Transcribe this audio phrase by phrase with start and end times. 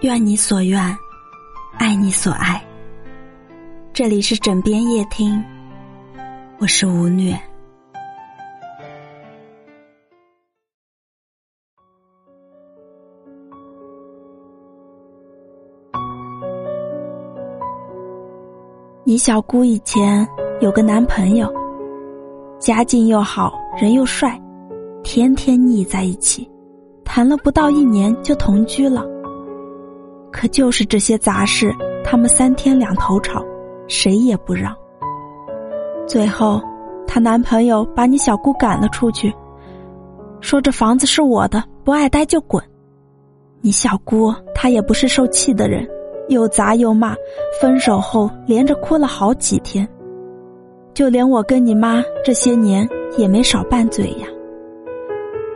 [0.00, 0.80] 愿你所愿，
[1.78, 2.62] 爱你所爱。
[3.92, 5.42] 这里是枕边夜听，
[6.58, 7.38] 我是吴虐。
[19.04, 20.26] 你小姑以前
[20.60, 21.52] 有个男朋友，
[22.58, 24.40] 家境又好，人又帅，
[25.04, 26.48] 天天腻在一起，
[27.14, 29.04] 谈了不到一年就同居了。
[30.30, 31.70] 可就是这些杂事，
[32.02, 33.44] 他们三天两头吵，
[33.86, 34.74] 谁也不让。
[36.06, 36.58] 最后，
[37.06, 39.30] 她男朋友把你小姑赶了出去，
[40.40, 42.64] 说这房子是我的，不爱待就滚。
[43.60, 45.86] 你小姑她也不是受气的人，
[46.30, 47.14] 又砸又骂，
[47.60, 49.86] 分手后连着哭了好几天。
[50.94, 52.88] 就连我跟你妈这些年
[53.18, 54.26] 也没少拌嘴呀。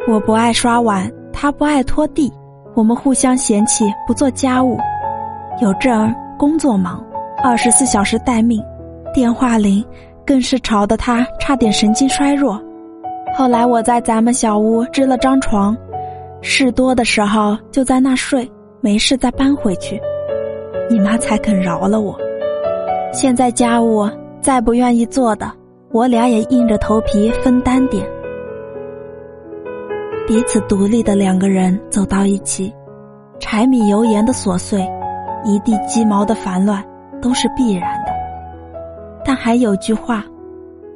[0.07, 2.33] 我不爱刷碗，他不爱拖地。
[2.75, 4.79] 我们互相嫌弃不做家务，
[5.63, 7.03] 有阵儿工作忙，
[7.43, 8.63] 二十四小时待命，
[9.15, 9.85] 电话铃
[10.27, 12.61] 更是吵得他差点神经衰弱。
[13.35, 15.77] 后来我在咱们小屋支了张床，
[16.43, 20.01] 事多的时候就在那睡，没事再搬回去，
[20.91, 22.19] 你妈才肯饶了我。
[23.13, 24.07] 现在家务
[24.43, 25.51] 再不愿意做的，
[25.93, 28.07] 我俩也硬着头皮分担点。
[30.27, 32.75] 彼此独立的两个人走到一起，
[33.39, 34.85] 柴米油盐的琐碎，
[35.45, 36.85] 一地鸡毛的烦乱，
[37.23, 38.11] 都是必然的。
[39.25, 40.25] 但还有句话，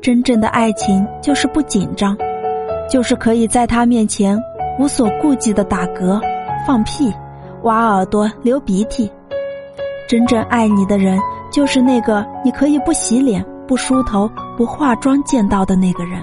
[0.02, 2.16] 真正的爱情就是不紧张，
[2.90, 4.36] 就是可以在他面前
[4.80, 6.20] 无所顾忌的打嗝、
[6.66, 7.12] 放屁、
[7.62, 9.08] 挖耳朵、流鼻涕。
[10.08, 11.20] 真正爱你的人，
[11.52, 16.20] 就是那个你可以不洗脸、不梳头、不化妆见到的那个人。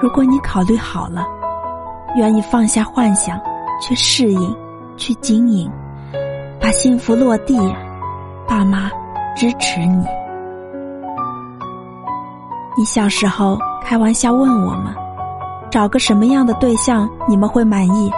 [0.00, 1.26] 如果你考虑好了。
[2.16, 3.38] 愿意放下幻想，
[3.80, 4.56] 去适应，
[4.96, 5.70] 去经营，
[6.58, 7.58] 把幸福落地。
[8.48, 8.90] 爸妈
[9.36, 10.04] 支持你。
[12.78, 14.94] 你小时候开玩笑问我们，
[15.70, 18.10] 找个什么样的对象你们会满意？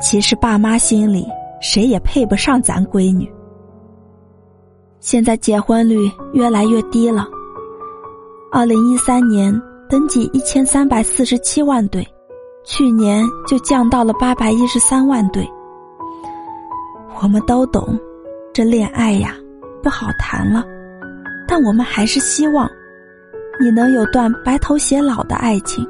[0.00, 1.26] 其实爸妈心里
[1.60, 3.30] 谁也配不上咱闺女。
[5.00, 7.26] 现在结婚率越来越低了。
[8.52, 9.60] 二零一三年。
[9.88, 12.06] 登记一千三百四十七万对，
[12.64, 15.48] 去年就降到了八百一十三万对。
[17.22, 17.98] 我们都懂，
[18.52, 19.36] 这恋爱呀
[19.82, 20.64] 不好谈了，
[21.46, 22.68] 但我们还是希望
[23.60, 25.86] 你能有段白头偕老的爱情。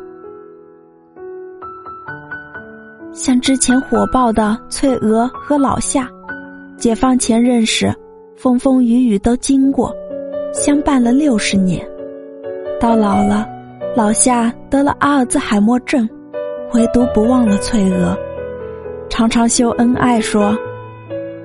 [3.13, 6.09] 像之前火爆的翠娥和老夏，
[6.77, 7.95] 解放前认识，
[8.37, 9.95] 风风雨雨都经过，
[10.53, 11.89] 相伴了六十年，
[12.81, 13.54] 到老了。
[13.97, 16.09] 老夏得了阿尔兹海默症，
[16.73, 18.19] 唯独不忘了翠娥，
[19.09, 20.53] 常常秀恩爱说：“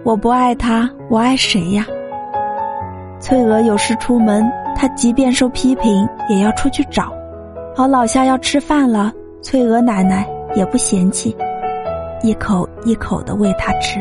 [0.03, 1.85] 我不爱他，我爱谁呀？”
[3.21, 4.43] 翠娥有事出门，
[4.75, 7.03] 他即便受批评也要出去找；
[7.77, 11.38] 而老夏要吃饭了，翠娥奶奶也不嫌弃，
[12.23, 13.99] 一口一口的喂他吃。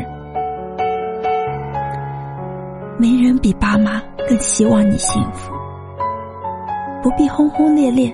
[2.97, 5.53] 没人比爸妈更希望你幸福，
[7.03, 8.10] 不必轰轰烈烈。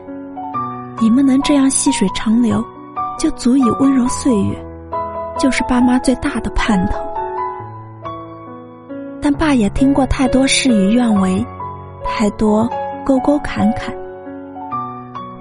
[1.00, 2.64] 你们能这样细水长流，
[3.18, 4.66] 就足以温柔岁月，
[5.38, 6.98] 就是爸妈最大的盼头。
[9.20, 11.44] 但爸也听过太多事与愿违，
[12.04, 12.68] 太多
[13.04, 13.94] 沟沟坎坎。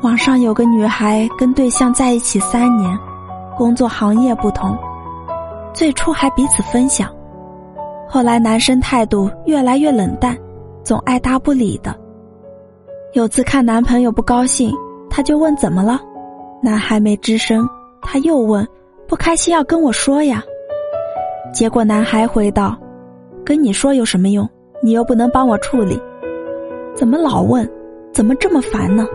[0.01, 2.97] 网上有个女孩跟对象在一起三年，
[3.55, 4.77] 工作行业不同，
[5.73, 7.09] 最初还彼此分享，
[8.09, 10.37] 后来男生态度越来越冷淡，
[10.83, 11.95] 总爱搭不理的。
[13.13, 14.73] 有次看男朋友不高兴。
[15.16, 16.01] 他就问怎么了，
[16.59, 17.69] 男孩没吱声。
[18.01, 18.68] 他又问，
[19.07, 20.44] 不开心要跟我说呀。
[21.53, 22.75] 结果男孩回道
[23.46, 24.50] ：“跟你说有什么用？
[24.81, 26.01] 你又不能帮我处理，
[26.96, 27.69] 怎么老问？
[28.12, 29.06] 怎么这么烦呢？”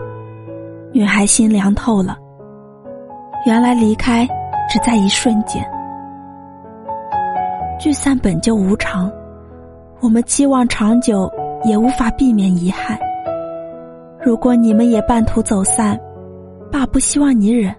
[0.93, 2.17] 女孩心凉透了。
[3.45, 4.25] 原来离开
[4.69, 5.61] 只在一瞬间，
[7.77, 9.11] 聚散本就无常，
[9.99, 11.29] 我们期望长久，
[11.65, 12.97] 也无法避免遗憾。
[14.21, 15.97] 如果你们也半途走散，
[16.69, 17.73] 爸不希望你忍，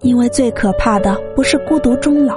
[0.00, 2.36] 因为最可怕的不是孤独终老，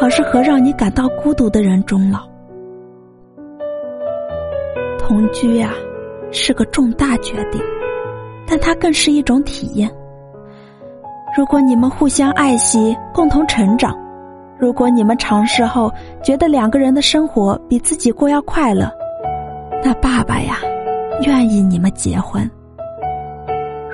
[0.00, 2.20] 而是和让你感到孤独的人终老。
[4.98, 5.74] 同居啊，
[6.30, 7.60] 是个重大决定，
[8.46, 9.90] 但它更是一种体验。
[11.36, 13.92] 如果你们互相爱惜，共同成长；
[14.58, 15.92] 如果你们尝试后
[16.22, 18.90] 觉得两个人的生活比自己过要快乐，
[19.84, 20.56] 那爸爸呀。
[21.22, 22.48] 愿意你们结婚。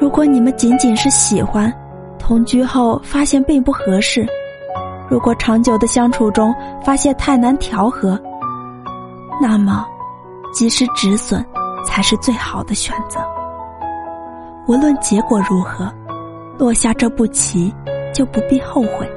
[0.01, 1.73] 如果你们仅仅是喜欢，
[2.19, 4.27] 同居后发现并不合适，
[5.09, 6.55] 如果长久的相处中
[6.85, 8.21] 发现太难调和，
[9.41, 9.85] 那么
[10.53, 11.45] 及时止损
[11.85, 13.21] 才是最好的选择。
[14.67, 15.93] 无论结果如何，
[16.59, 17.75] 落下这步棋
[18.13, 19.11] 就不必后悔。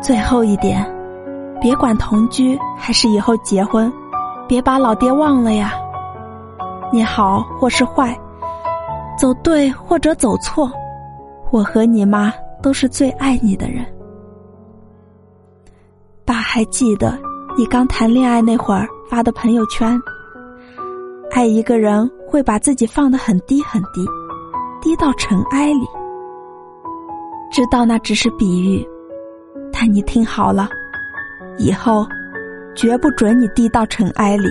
[0.00, 0.86] 最后一点，
[1.60, 3.92] 别管同居还是以后结婚，
[4.46, 5.72] 别把老爹忘了呀。
[6.90, 8.18] 你好或是坏，
[9.18, 10.70] 走对或者走错，
[11.50, 12.32] 我和你妈
[12.62, 13.84] 都是最爱你的人。
[16.24, 17.18] 爸还记得
[17.56, 20.00] 你刚谈恋爱那会儿发的朋友圈，
[21.30, 24.06] 爱一个人会把自己放得很低很低，
[24.80, 25.86] 低到尘埃里。
[27.50, 28.86] 知道那只是比喻，
[29.72, 30.68] 但你听好了，
[31.58, 32.06] 以后
[32.74, 34.48] 绝不准你低到尘埃里。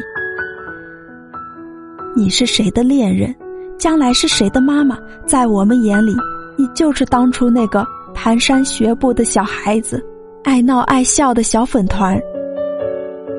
[2.17, 3.33] 你是谁的恋人，
[3.77, 4.97] 将来是谁的妈妈，
[5.27, 6.15] 在我们眼里，
[6.57, 7.85] 你就是当初那个
[8.15, 10.03] 蹒跚学步的小孩子，
[10.43, 12.19] 爱闹爱笑的小粉团。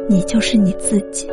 [0.08, 1.28] 你就是你自己。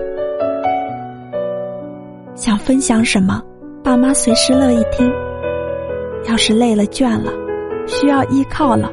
[2.33, 3.39] 想分享什么，
[3.83, 5.07] 爸妈随时乐意听。
[6.27, 7.31] 要是累了倦了，
[7.86, 8.92] 需要依靠了，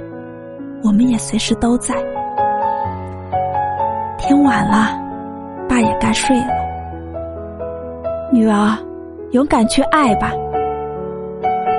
[0.84, 1.94] 我们也随时都在。
[4.19, 4.94] 天晚了，
[5.66, 6.60] 爸也该睡了。
[8.32, 8.79] 女儿，
[9.32, 10.32] 勇敢去爱吧，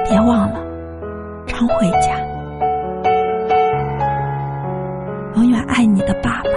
[0.07, 0.59] 别忘了
[1.47, 2.15] 常回家。
[5.35, 6.51] 永远爱你的爸爸。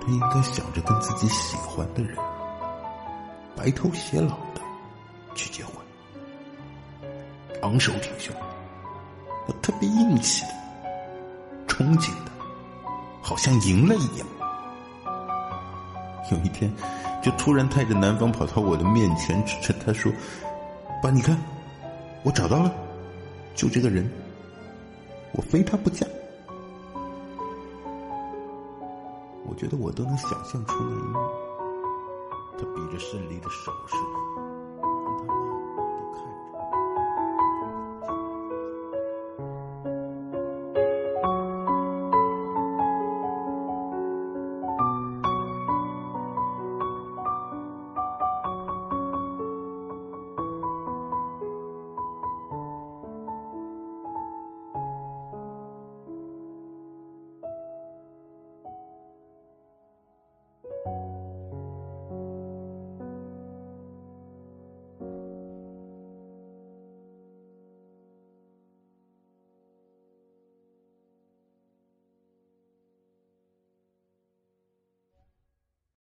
[0.00, 2.16] 他应该想着跟自己喜欢的人
[3.54, 4.60] 白头偕老的
[5.36, 5.74] 去结婚，
[7.62, 8.34] 昂首挺胸，
[9.46, 10.52] 要特别硬气的，
[11.68, 12.10] 憧憬。
[13.28, 14.26] 好像赢了一样，
[16.32, 16.72] 有一天，
[17.22, 20.10] 就突然带着男方跑到我的面前，指着他说
[21.02, 21.36] ：“爸，你看，
[22.22, 22.72] 我找到了，
[23.54, 24.10] 就这个人，
[25.32, 26.06] 我非他不嫁。”
[29.44, 31.18] 我觉得我都能想象出那一幕，
[32.56, 33.94] 他比着胜利的手势。